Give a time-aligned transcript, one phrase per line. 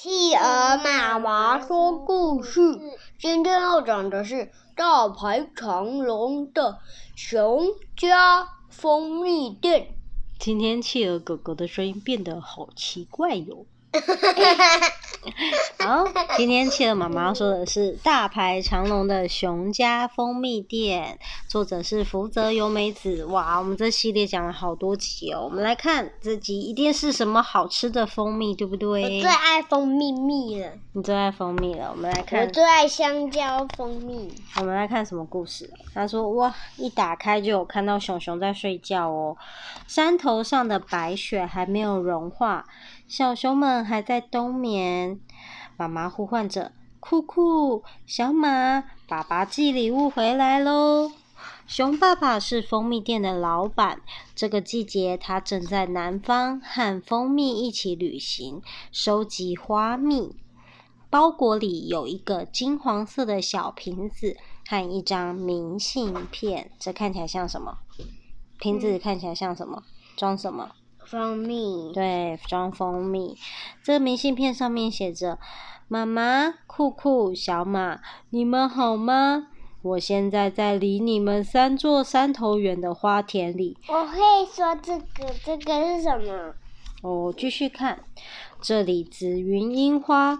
[0.00, 2.60] 企鹅妈妈说故事，
[3.18, 6.78] 今天要讲的是大排长龙的
[7.16, 9.96] 熊家蜂蜜店。
[10.38, 13.66] 今天企鹅狗狗的声音变得好奇怪哟。
[15.88, 16.04] 好，
[16.36, 23.24] 今天企鹅妈妈要说的是大排长龙的熊家蜂蜜店，作者是福泽由美子。
[23.24, 25.40] 哇，我们这系列讲了好多集哦。
[25.44, 29.02] 我们来看这集一定是什么好吃的蜂蜜，对不对？
[29.02, 30.72] 我最爱蜂蜜蜜了。
[30.92, 31.90] 你最爱蜂蜜了。
[31.90, 32.42] 我们来看。
[32.42, 34.30] 我最爱香蕉蜂蜜。
[34.56, 35.72] 我们来看什么故事？
[35.94, 39.34] 他说：哇，一打开就有看到熊熊在睡觉哦。
[39.86, 42.66] 山头上的白雪还没有融化。
[43.06, 45.18] 小熊们还在冬眠，
[45.78, 51.12] 妈妈呼唤着：“酷酷，小马，爸爸寄礼物回来喽！”
[51.68, 54.00] 熊爸爸是蜂蜜店的老板，
[54.34, 58.60] 这个季节他正在南方和蜂蜜一起旅行，
[58.90, 60.34] 收集花蜜。
[61.08, 67.78] 包裹里有一个金黄色的小瓶子和一张明信片，这看起来像什么？
[68.58, 69.84] 瓶子看起来像什么？
[70.16, 70.72] 装什么？
[71.10, 73.34] 蜂蜜，对，装蜂蜜。
[73.82, 75.38] 这个明信片上面写着
[75.88, 79.46] ：“妈妈、酷酷、小马，你们好吗？
[79.80, 84.18] 我现在在离你们三座山头远的花田里。”我会
[84.52, 86.54] 说这个，这个是什么？
[87.00, 88.00] 哦，继续看，
[88.60, 90.36] 这里紫云樱花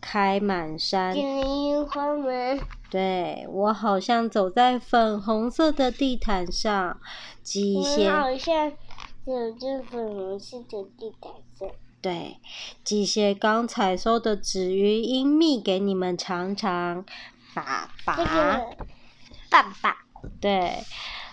[0.00, 1.12] 开满山。
[1.12, 2.60] 紫云樱花门？
[2.88, 7.00] 对，我好像走在粉红色的地毯上。
[7.74, 8.72] 我好像。
[9.24, 11.68] 有这粉红色的地毯上。
[12.00, 12.38] 对，
[12.82, 17.04] 寄些刚采收的紫云樱蜜给你们尝尝，
[17.54, 18.16] 爸爸。
[18.16, 18.76] 这个，
[19.48, 19.96] 爸爸。
[20.40, 20.82] 对，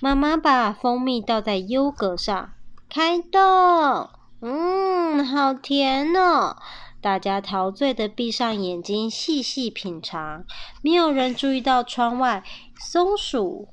[0.00, 2.52] 妈妈把蜂蜜倒在优格上，
[2.90, 4.10] 开动。
[4.42, 6.56] 嗯，好甜哦！
[7.00, 10.44] 大家陶醉的闭上眼睛，细细品尝。
[10.82, 12.44] 没有人注意到窗外
[12.78, 13.68] 松鼠。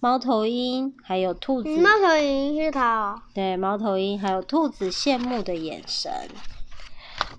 [0.00, 3.22] 猫头鹰还有兔子，猫头鹰是它哦。
[3.34, 6.12] 对，猫头鹰还有兔子羡慕的眼神。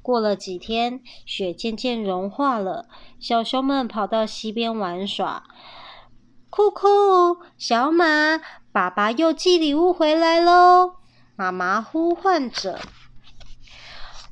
[0.02, 2.88] 过了几天，雪渐渐融化了，
[3.18, 5.44] 小熊们跑到溪边玩耍。
[6.50, 8.42] 酷酷，小马，
[8.74, 10.96] 爸爸又寄礼物回来喽！
[11.38, 12.80] 妈妈呼唤着。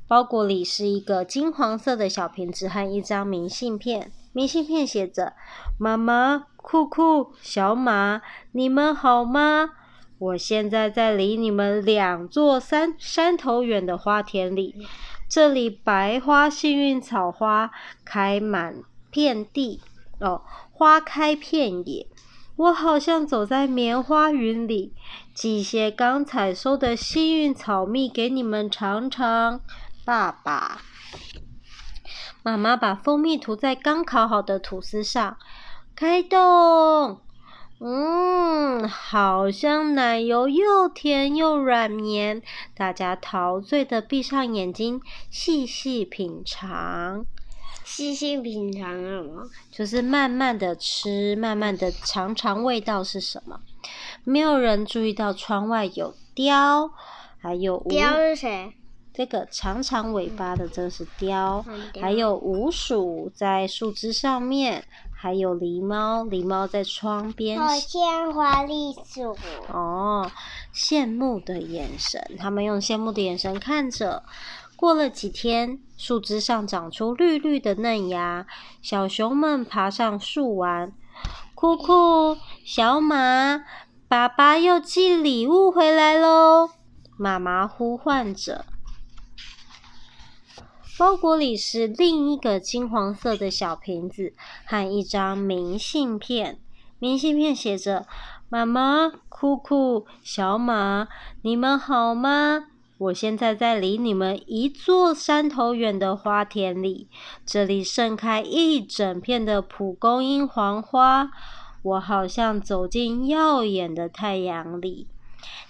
[0.05, 5.33] 包裹里是一个金黄色的小瓶子和一张明信片，明信片写着
[5.79, 9.69] ：“妈妈。”酷酷，小马，你们好吗？
[10.17, 14.75] 我现在在离你们两座山山头远的花田里，
[15.29, 17.71] 这里白花幸运草花
[18.03, 19.79] 开满遍地，
[20.19, 22.05] 哦，花开遍野。
[22.57, 24.93] 我好像走在棉花云里，
[25.33, 29.61] 寄些刚采收的幸运草蜜给你们尝尝。
[30.03, 30.81] 爸爸，
[32.43, 35.37] 妈妈把蜂蜜涂在刚烤好的吐司上。
[35.99, 37.17] 开动，
[37.79, 42.43] 嗯，好香奶油，又甜又软绵。
[42.75, 47.25] 大家陶醉的闭上眼睛，细细品尝。
[47.83, 49.49] 细细品尝什么？
[49.71, 53.59] 就是慢慢的吃，慢慢的尝尝味道是什么。
[54.23, 56.91] 没有人注意到窗外有雕，
[57.39, 58.73] 还有雕是谁？
[59.11, 61.65] 这个长长尾巴的，这是雕，
[61.99, 64.85] 还有鼯鼠在树枝上面。
[65.19, 67.59] 还有狸猫，狸猫在窗边。
[67.59, 69.35] 好像花栗鼠。
[69.73, 70.29] 哦，
[70.71, 74.21] 羡慕的眼神，他们用羡慕的眼神看着。
[74.75, 78.45] 过了几天，树枝上长出绿绿的嫩芽，
[78.83, 80.93] 小熊们爬上树玩。
[81.55, 83.63] 酷酷，小马，
[84.07, 86.69] 爸爸又寄礼物回来喽！
[87.17, 88.65] 妈妈呼唤着。
[90.97, 94.33] 包裹里是另一个金黄色的小瓶子
[94.65, 96.57] 和一张明信片。
[96.97, 98.07] 明信片写着
[98.49, 101.07] ：“妈妈，酷酷，小马，
[101.43, 102.65] 你们好吗？
[102.97, 107.07] 我现在在离你们一座山头远的花田里，
[107.45, 111.29] 这里盛开一整片的蒲公英黄花，
[111.83, 115.05] 我好像走进耀眼的太阳里。”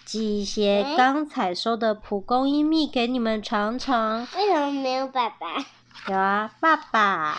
[0.05, 4.27] 寄一些刚采收的蒲公英蜜给你们尝尝。
[4.35, 5.65] 为什么没有爸爸？
[6.07, 7.37] 有啊，爸爸，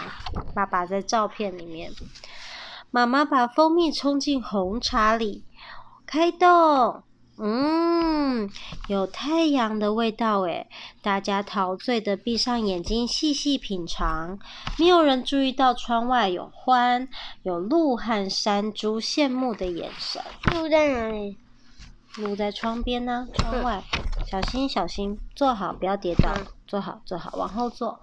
[0.55, 1.91] 爸爸在照片里面。
[2.91, 5.45] 妈妈把蜂蜜冲进红茶里，
[6.07, 7.03] 开动。
[7.41, 8.51] 嗯，
[8.89, 10.67] 有太阳的味道诶。
[11.01, 14.39] 大家陶醉的闭上眼睛，细细品尝。
[14.77, 17.07] 没有人注意到窗外有獾、
[17.45, 20.21] 有鹿和山猪羡慕的眼神。
[20.53, 21.37] 鹿在哪里？
[22.19, 23.83] 撸在窗边呢、啊，窗外，
[24.27, 26.35] 小心小心，坐好，不要跌倒，
[26.67, 28.01] 坐好坐好，往后坐。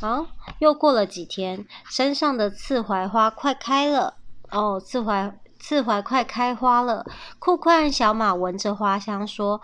[0.00, 0.26] 好，
[0.60, 4.14] 又过了几天，山上的刺槐花快开了
[4.50, 7.04] 哦，刺槐刺槐快开花了。
[7.40, 9.60] 酷酷和小马闻着花香说：“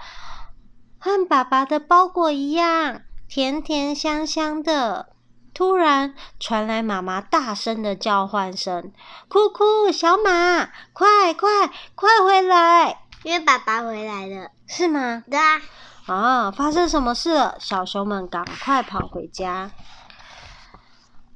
[0.98, 5.10] 和爸爸的包裹一样，甜甜香香的。”
[5.54, 8.90] 突然传来妈妈大声的叫唤声
[9.30, 13.03] ：“酷酷，小马，快快快回来！
[13.24, 15.60] 因为爸爸回来了，是吗？”“对啊。
[16.06, 19.72] ”“啊，发生什么事了？”小熊们赶快跑回家。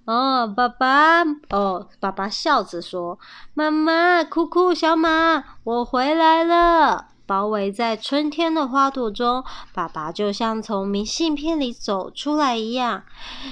[0.04, 3.18] 哦，爸爸，哦，爸爸笑着说
[3.52, 9.44] ：“妈妈，酷酷，小马，我回来了。”包围在春天的花朵中，
[9.74, 13.02] 爸爸就像从明信片里走出来一样。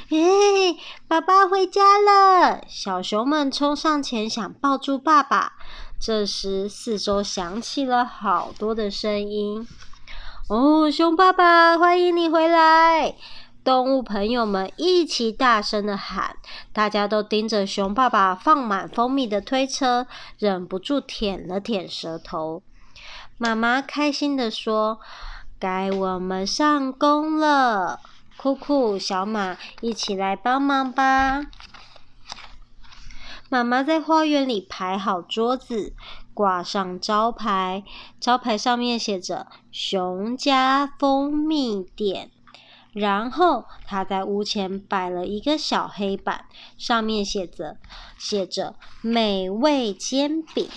[0.09, 2.63] 耶，爸爸回家了！
[2.67, 5.53] 小熊们冲上前想抱住爸爸，
[5.99, 9.67] 这时四周响起了好多的声音。
[10.49, 13.15] 哦，熊爸爸，欢迎你回来！
[13.65, 16.37] 动物朋友们一起大声的喊，
[16.73, 20.07] 大家都盯着熊爸爸放满蜂蜜的推车，
[20.39, 22.63] 忍不住舔了舔舌头。
[23.39, 25.01] 妈妈开心的说
[25.59, 27.99] ：“该我们上工了，
[28.37, 31.47] 酷酷、小马，一起来帮忙吧。”
[33.49, 35.95] 妈妈在花园里排好桌子，
[36.35, 37.85] 挂上招牌，
[38.19, 42.31] 招牌上面写着“熊家蜂蜜店”。
[42.93, 46.47] 然后他在屋前摆了一个小黑板，
[46.79, 47.77] 上面写着
[48.19, 50.69] 写着“美味煎饼”。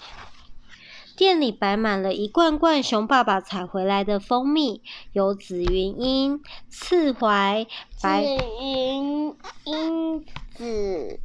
[1.18, 4.82] 店里摆满了一罐罐熊爸爸采回来的蜂蜜，
[5.12, 7.68] 有紫云英、刺槐、
[8.02, 11.20] 白紫云英、紫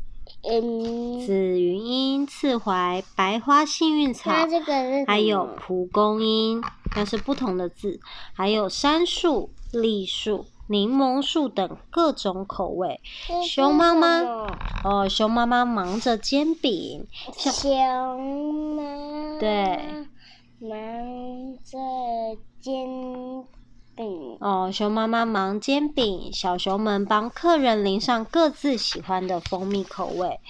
[0.48, 4.30] 嗯紫云英、刺槐、白花幸运草，
[5.06, 6.62] 还有蒲公英，
[6.94, 7.98] 那是不同的字，
[8.34, 10.46] 还有杉树、栗树。
[10.66, 12.98] 柠檬树等各种口味，
[13.46, 14.22] 熊妈妈
[14.82, 17.06] 哦，熊妈妈忙着煎饼。
[17.36, 19.78] 熊妈对，
[20.58, 20.70] 忙
[21.62, 21.78] 着
[22.62, 23.44] 煎
[23.94, 24.36] 饼。
[24.40, 30.40] 哦，熊妈妈忙煎饼，小熊们帮客人淋上各自喜欢的蜂蜜口味。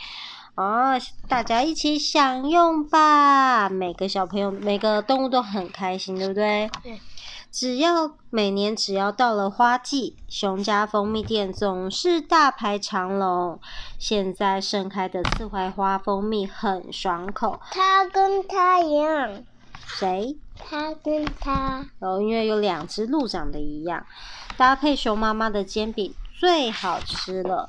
[0.57, 0.99] 哦，
[1.29, 3.69] 大家一起享用吧！
[3.69, 6.71] 每个小朋友、每个动物都很开心，对不对？
[6.83, 7.01] 对。
[7.51, 13.61] 只要每年只要到了花季，熊家蜂蜜店总是大排长龙。
[13.97, 17.61] 现在盛开的刺槐花蜂蜜很爽口。
[17.71, 19.45] 它跟它一样。
[19.87, 20.37] 谁？
[20.57, 21.85] 他跟他。
[22.01, 24.05] 哦，因为有两只鹿长得一样，
[24.57, 27.69] 搭配熊妈妈的煎饼最好吃了，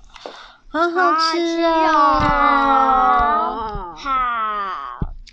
[0.70, 2.20] 很好吃哦！
[3.96, 4.04] 好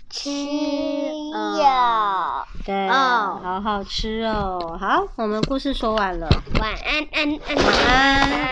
[0.09, 1.43] 吃哟。
[2.65, 3.43] 对，oh.
[3.43, 4.77] 好好吃哦。
[4.79, 6.29] 好，我们故事说完了。
[6.61, 8.43] 晚安，安安，晚安。